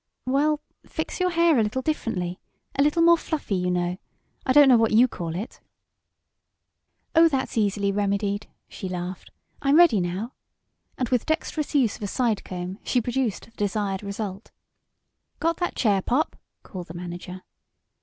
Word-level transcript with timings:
"Well, 0.25 0.61
fix 0.83 1.19
your 1.19 1.29
hair 1.29 1.59
a 1.59 1.61
little 1.61 1.83
differently 1.83 2.39
a 2.75 2.81
little 2.81 3.03
more 3.03 3.19
fluffy, 3.19 3.53
you 3.53 3.69
know 3.69 3.99
I 4.47 4.51
don't 4.51 4.67
know 4.67 4.75
what 4.79 4.93
you 4.93 5.07
call 5.07 5.35
it." 5.35 5.59
"Oh, 7.13 7.27
that's 7.27 7.55
easily 7.55 7.91
remedied," 7.91 8.47
she 8.67 8.89
laughed. 8.89 9.29
"I'm 9.61 9.75
ready 9.77 9.99
now," 10.01 10.33
and 10.97 11.07
with 11.09 11.27
dexterous 11.27 11.75
use 11.75 11.97
of 11.97 12.01
a 12.01 12.07
side 12.07 12.43
comb 12.43 12.79
she 12.83 12.99
produced 12.99 13.45
the 13.45 13.51
desired 13.51 14.01
result. 14.01 14.49
"Got 15.39 15.57
that 15.57 15.75
chair, 15.75 16.01
Pop?" 16.01 16.35
called 16.63 16.87
the 16.87 16.95
manager. 16.95 17.43